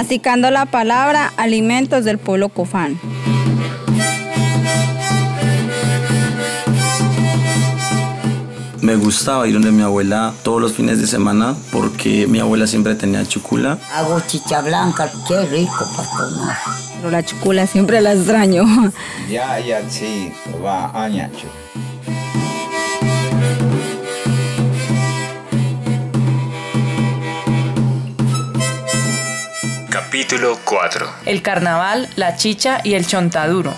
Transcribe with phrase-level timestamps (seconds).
[0.00, 2.98] masticando la palabra alimentos del pueblo cofán.
[8.80, 12.94] Me gustaba ir donde mi abuela todos los fines de semana porque mi abuela siempre
[12.94, 13.76] tenía chucula.
[13.92, 16.56] Hago chicha blanca, qué rico para tomar.
[16.96, 18.64] Pero la chucula siempre la extraño.
[19.28, 20.32] Ya, ya, sí,
[20.64, 21.46] va, añacho.
[30.10, 31.06] Capítulo 4.
[31.24, 33.72] El carnaval, la chicha y el chontaduro.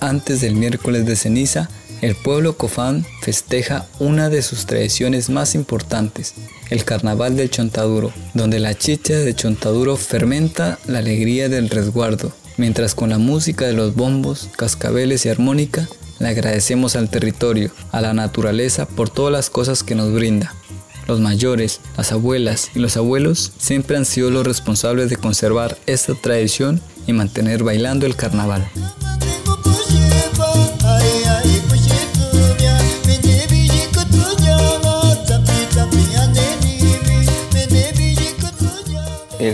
[0.00, 1.68] Antes del miércoles de ceniza,
[2.00, 6.34] el pueblo cofán festeja una de sus tradiciones más importantes,
[6.70, 12.94] el carnaval del chontaduro, donde la chicha de chontaduro fermenta la alegría del resguardo, mientras
[12.94, 18.12] con la música de los bombos, cascabeles y armónica le agradecemos al territorio, a la
[18.12, 20.54] naturaleza por todas las cosas que nos brinda.
[21.06, 26.14] Los mayores, las abuelas y los abuelos siempre han sido los responsables de conservar esta
[26.14, 28.68] tradición y mantener bailando el carnaval.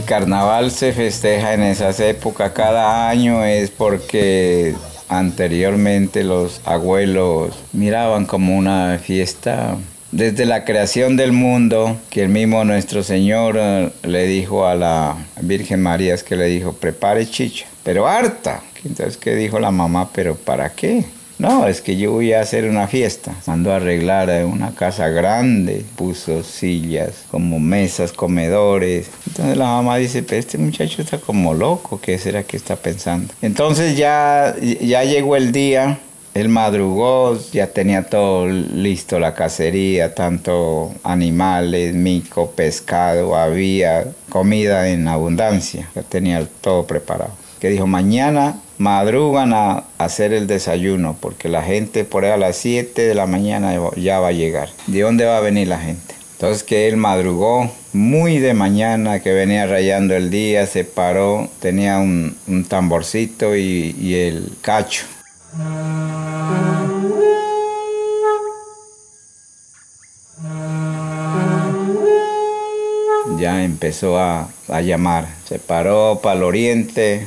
[0.04, 4.74] Carnaval se festeja en esas épocas cada año es porque
[5.08, 9.76] anteriormente los abuelos miraban como una fiesta
[10.12, 15.16] desde la creación del mundo, que el mismo nuestro Señor eh, le dijo a la
[15.40, 18.62] Virgen María, es que le dijo, prepare chicha, pero harta.
[18.84, 20.10] Entonces, ¿qué dijo la mamá?
[20.12, 21.04] ¿Pero para qué?
[21.38, 23.34] No, es que yo voy a hacer una fiesta.
[23.46, 29.10] Mandó a arreglar una casa grande, puso sillas, como mesas, comedores.
[29.26, 33.32] Entonces la mamá dice, pero este muchacho está como loco, ¿qué será que está pensando?
[33.42, 35.98] Entonces ya, ya llegó el día
[36.34, 45.06] él madrugó, ya tenía todo listo, la cacería, tanto animales, mico, pescado, había comida en
[45.06, 47.43] abundancia, ya tenía todo preparado.
[47.64, 52.56] Que dijo, mañana madrugan a hacer el desayuno, porque la gente por ahí a las
[52.56, 54.68] 7 de la mañana ya va a llegar.
[54.86, 56.14] ¿De dónde va a venir la gente?
[56.32, 62.00] Entonces que él madrugó muy de mañana, que venía rayando el día, se paró, tenía
[62.00, 62.36] un,
[62.68, 65.06] tamborcito y, y el cacho
[73.38, 74.48] ya empezó a,
[74.82, 75.28] llamar.
[75.46, 77.26] Se paró para el oriente,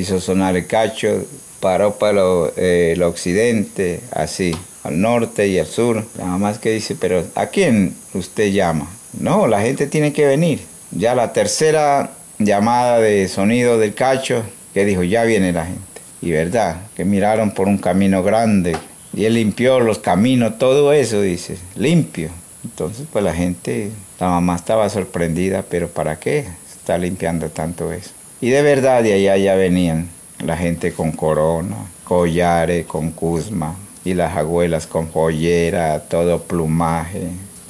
[0.00, 1.24] hizo sonar el cacho,
[1.60, 2.22] paró para
[2.56, 4.54] eh, el occidente, así,
[4.84, 6.04] al norte y al sur.
[6.16, 8.88] Nada más que dice, pero ¿a quién usted llama?
[9.18, 10.60] No, la gente tiene que venir.
[10.90, 14.42] Ya la tercera llamada de sonido del cacho,
[14.74, 15.82] que dijo, ya viene la gente.
[16.20, 18.76] Y verdad, que miraron por un camino grande
[19.14, 22.30] y él limpió los caminos, todo eso, dice, limpio.
[22.64, 28.10] Entonces, pues la gente, la mamá estaba sorprendida, pero ¿para qué está limpiando tanto eso?
[28.40, 30.08] Y de verdad de allá ya venían
[30.44, 37.28] la gente con corona, collares, con cusma, y las abuelas con joyera, todo plumaje,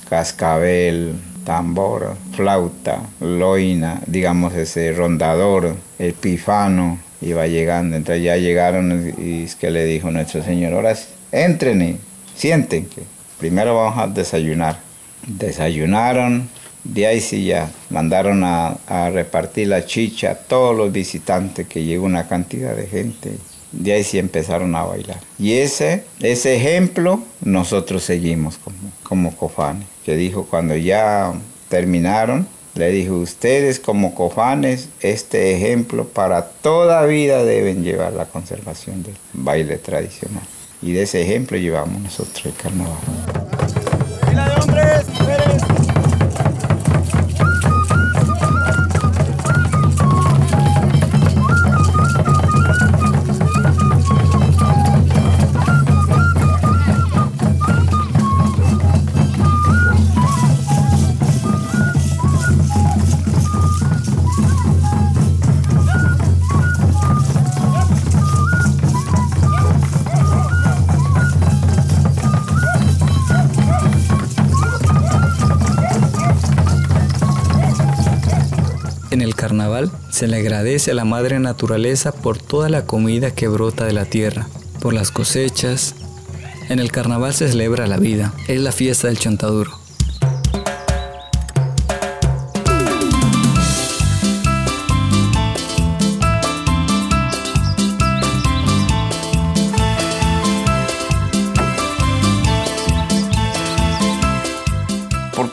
[0.09, 1.15] cascabel,
[1.45, 7.97] tambor, flauta, loina, digamos ese rondador, el pifano, iba llegando.
[7.97, 10.95] Entonces ya llegaron y es que le dijo nuestro Señor, ahora
[11.33, 11.97] entren y
[12.37, 13.03] sienten que
[13.39, 14.79] primero vamos a desayunar.
[15.27, 16.49] Desayunaron,
[16.85, 18.79] de ahí sí ya mandaron a,
[19.13, 23.33] repartir la chicha a todos los visitantes, que llegó una cantidad de gente.
[23.73, 25.21] De ahí sí empezaron a bailar.
[25.39, 31.35] Y ese, ese ejemplo nosotros seguimos como, como cofanes, que dijo cuando ya
[31.69, 39.03] terminaron, le dijo, ustedes como cofanes, este ejemplo para toda vida deben llevar la conservación
[39.03, 40.45] del baile tradicional.
[40.81, 42.99] Y de ese ejemplo llevamos nosotros el carnaval.
[79.35, 83.93] Carnaval se le agradece a la madre naturaleza por toda la comida que brota de
[83.93, 84.49] la tierra,
[84.81, 85.95] por las cosechas.
[86.69, 89.78] En el carnaval se celebra la vida, es la fiesta del chontaduro.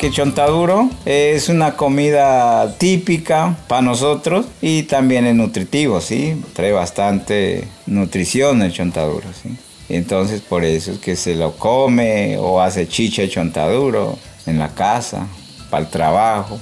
[0.05, 6.39] Porque chontaduro es una comida típica para nosotros y también es nutritivo, ¿sí?
[6.53, 9.57] Trae bastante nutrición el chontaduro, ¿sí?
[9.89, 15.25] Entonces por eso es que se lo come o hace chicha chontaduro en la casa,
[15.71, 16.59] para el trabajo.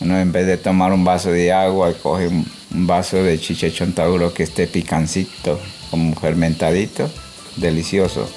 [0.00, 3.72] Uno en vez de tomar un vaso de agua, coge un, vaso de chicha de
[3.72, 5.60] chontaduro que esté picancito,
[5.92, 7.08] como fermentadito,
[7.54, 8.28] delicioso.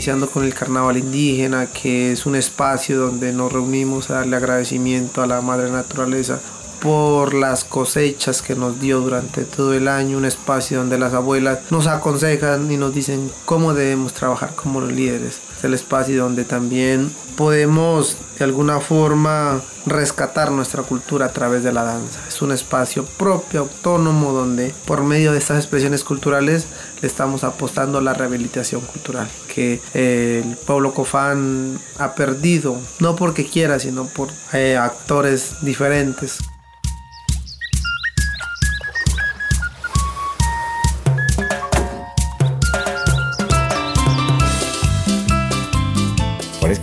[0.00, 5.20] Iniciando con el carnaval indígena, que es un espacio donde nos reunimos a darle agradecimiento
[5.20, 6.40] a la madre naturaleza
[6.80, 11.70] por las cosechas que nos dio durante todo el año, un espacio donde las abuelas
[11.70, 15.42] nos aconsejan y nos dicen cómo debemos trabajar como los líderes.
[15.58, 21.72] Es el espacio donde también podemos de alguna forma rescatar nuestra cultura a través de
[21.72, 22.20] la danza.
[22.26, 26.66] Es un espacio propio, autónomo, donde por medio de estas expresiones culturales
[27.02, 33.78] estamos apostando a la rehabilitación cultural, que el pueblo cofán ha perdido, no porque quiera,
[33.78, 36.38] sino por eh, actores diferentes.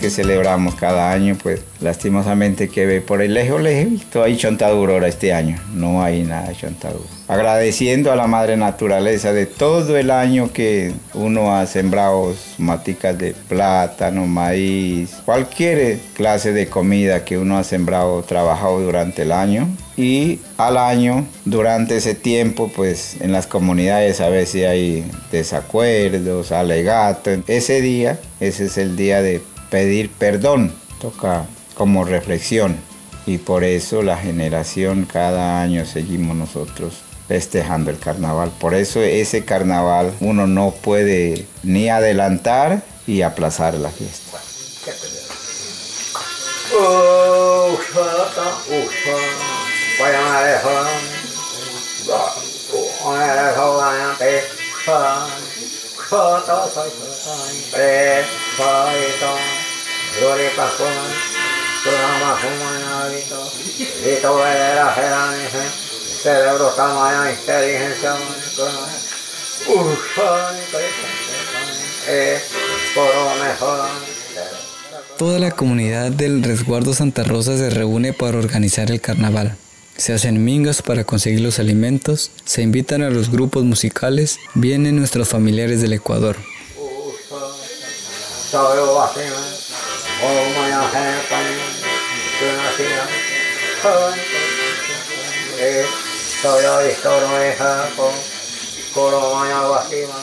[0.08, 5.10] Que celebramos cada año, pues lastimosamente que ve por el lejos, lejos, hay chontaduro ahora
[5.10, 7.04] este año, no hay nada de chontaduro.
[7.28, 13.34] Agradeciendo a la madre naturaleza de todo el año que uno ha sembrado maticas de
[13.50, 19.68] plátano, maíz, cualquier clase de comida que uno ha sembrado, trabajado durante el año.
[19.98, 27.40] Y al año, durante ese tiempo, pues en las comunidades a veces hay desacuerdos, alegatos.
[27.48, 32.76] Ese día, ese es el día de pedir perdón, toca como reflexión.
[33.26, 38.52] Y por eso la generación cada año seguimos nosotros festejando el carnaval.
[38.58, 44.38] Por eso ese carnaval uno no puede ni adelantar y aplazar la fiesta.
[75.18, 79.56] Toda la comunidad del resguardo Santa Rosa se reúne para organizar el carnaval.
[79.98, 85.28] Se hacen mingas para conseguir los alimentos, se invitan a los grupos musicales, vienen nuestros
[85.28, 86.38] familiares del Ecuador.
[90.24, 91.22] Om jag är
[92.40, 92.88] kunna se
[96.42, 98.14] Soy yo, historia, hija, con
[98.94, 100.16] corona, vacima.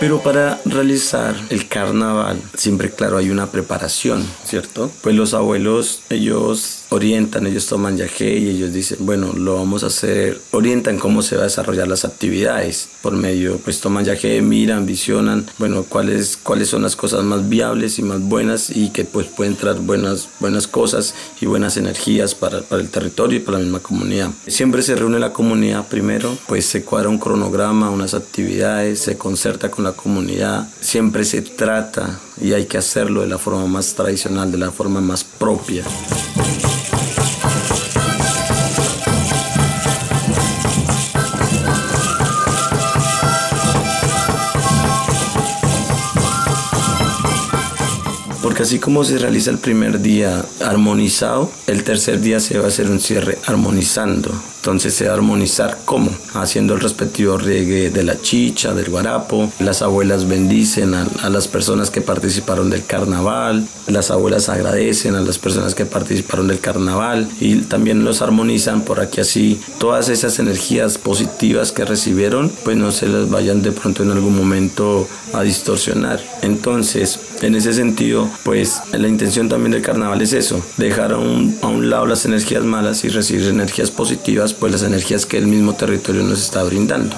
[0.00, 4.90] Pero para realizar el carnaval, siempre claro hay una preparación, ¿cierto?
[5.02, 9.88] Pues los abuelos, ellos orientan, ellos toman yaje y ellos dicen, bueno, lo vamos a
[9.88, 14.86] hacer, orientan cómo se va a desarrollar las actividades por medio, pues toman yaje, miran,
[14.86, 19.26] visionan, bueno, cuáles, cuáles son las cosas más viables y más buenas y que pues
[19.26, 23.64] pueden traer buenas, buenas cosas y buenas energías para, para el territorio y para la
[23.64, 24.30] misma comunidad.
[24.46, 29.70] Siempre se reúne la comunidad primero, pues se cuadra un cronograma, unas actividades, se concerta
[29.70, 34.50] con la comunidad, siempre se trata y hay que hacerlo de la forma más tradicional,
[34.50, 35.84] de la forma más propia.
[48.42, 52.68] Porque así como se realiza el primer día armonizado, el tercer día se va a
[52.68, 54.32] hacer un cierre armonizando.
[54.60, 56.10] Entonces se armonizar cómo?
[56.34, 59.50] Haciendo el respectivo riegue de la chicha, del guarapo.
[59.58, 63.66] Las abuelas bendicen a, a, las personas que participaron del carnaval.
[63.86, 69.00] Las abuelas agradecen a las personas que participaron del carnaval y también los armonizan por
[69.00, 69.58] aquí así.
[69.78, 74.36] Todas esas energías positivas que recibieron, pues no se las vayan de pronto en algún
[74.36, 76.20] momento a distorsionar.
[76.42, 81.56] Entonces, en ese sentido, pues la intención también del carnaval es eso, dejar a un,
[81.62, 85.46] a un lado las energías malas y recibir energías positivas, pues las energías que el
[85.46, 87.16] mismo territorio nos está brindando.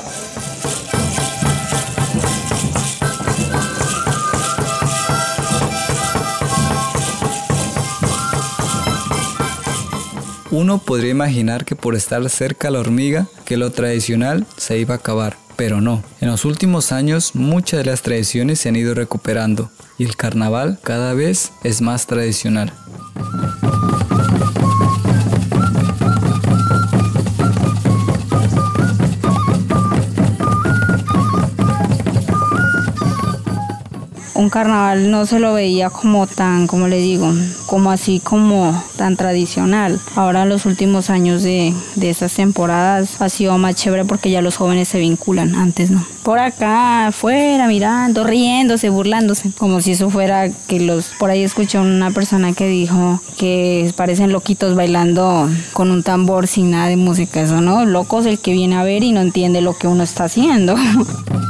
[10.52, 14.94] Uno podría imaginar que por estar cerca a la hormiga, que lo tradicional se iba
[14.94, 16.04] a acabar, pero no.
[16.20, 20.78] En los últimos años muchas de las tradiciones se han ido recuperando y el carnaval
[20.82, 22.72] cada vez es más tradicional.
[34.42, 37.32] Un carnaval no se lo veía como tan, como le digo,
[37.66, 40.00] como así como tan tradicional.
[40.16, 44.42] Ahora en los últimos años de, de esas temporadas ha sido más chévere porque ya
[44.42, 46.04] los jóvenes se vinculan, antes no.
[46.24, 51.06] Por acá, afuera, mirando, riéndose, burlándose, como si eso fuera que los...
[51.18, 56.70] Por ahí escuché una persona que dijo que parecen loquitos bailando con un tambor sin
[56.70, 59.60] nada de música, eso no, loco es el que viene a ver y no entiende
[59.60, 60.76] lo que uno está haciendo.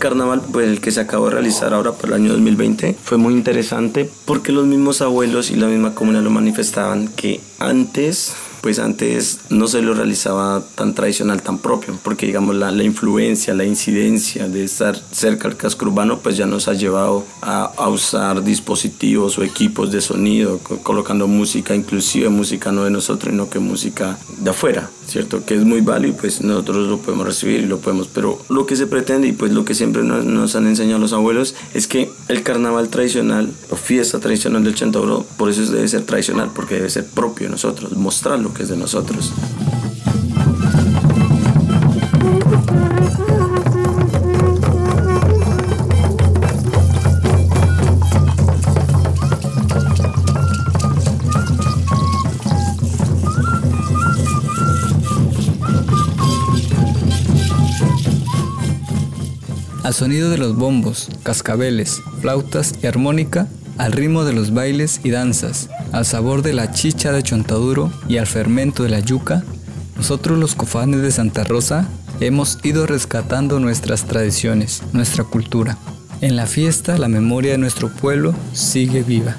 [0.00, 3.34] carnaval, pues el que se acabó de realizar ahora por el año 2020, fue muy
[3.34, 9.40] interesante porque los mismos abuelos y la misma comunidad lo manifestaban que antes pues antes
[9.48, 14.64] no se lo realizaba tan tradicional, tan propio, porque digamos la, influencia, la incidencia de
[14.64, 19.90] estar cerca del casco urbano, pues ya nos ha llevado a, usar dispositivos o equipos
[19.90, 24.88] de sonido, co- colocando música, inclusive música no de nosotros, sino que música de afuera,
[25.06, 25.44] ¿cierto?
[25.44, 28.76] Que es muy válido, pues nosotros lo podemos recibir y lo podemos, pero lo que
[28.76, 32.42] se pretende y pues lo que siempre nos, han enseñado los abuelos es que el
[32.42, 37.06] carnaval tradicional o fiesta tradicional del Chantauro, por eso debe ser tradicional, porque debe ser
[37.06, 39.32] propio de nosotros, mostrar que es de nosotros.
[59.82, 65.10] Al sonido de los bombos, cascabeles, flautas y armónica, al ritmo de los bailes y
[65.10, 69.42] danzas, al sabor de la chicha de chontaduro y al fermento de la yuca,
[69.96, 71.88] nosotros los cofanes de Santa Rosa
[72.20, 75.76] hemos ido rescatando nuestras tradiciones, nuestra cultura.
[76.20, 79.36] En la fiesta la memoria de nuestro pueblo sigue viva.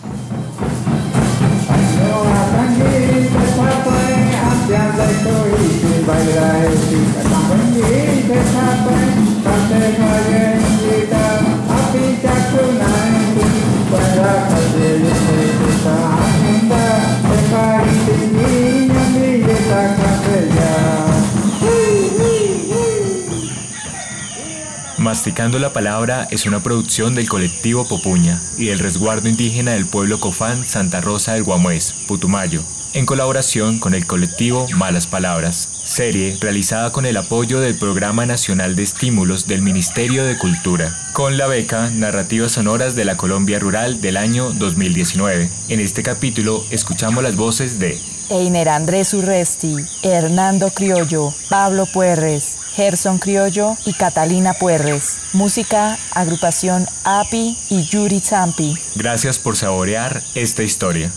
[25.23, 30.65] La Palabra es una producción del colectivo Popuña y del resguardo indígena del pueblo Cofán
[30.65, 32.63] Santa Rosa del Guamués, Putumayo,
[32.93, 38.75] en colaboración con el colectivo Malas Palabras, serie realizada con el apoyo del Programa Nacional
[38.75, 44.01] de Estímulos del Ministerio de Cultura, con la beca Narrativas Sonoras de la Colombia Rural
[44.01, 45.51] del año 2019.
[45.69, 48.01] En este capítulo escuchamos las voces de
[48.31, 55.17] Einer Andrés Urresti, Hernando Criollo, Pablo Puerres, Gerson Criollo y Catalina Puerres.
[55.33, 58.77] Música, agrupación API y Yuri Zampi.
[58.95, 61.11] Gracias por saborear esta historia.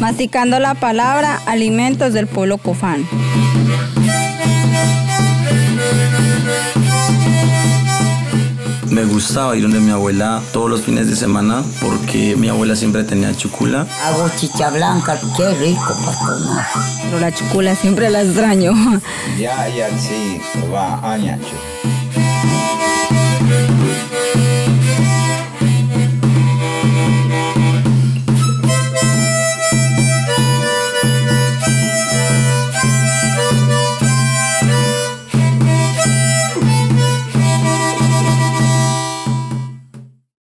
[0.00, 3.06] Masticando la palabra, alimentos del pueblo cofán.
[8.98, 13.04] Me gustaba ir donde mi abuela todos los fines de semana porque mi abuela siempre
[13.04, 13.86] tenía chucula.
[14.04, 16.66] Hago chicha blanca, qué rico para tomar.
[17.04, 18.72] Pero la chucula siempre la extraño.
[19.38, 20.40] Ya, ya, sí,
[20.74, 21.54] va, añacho.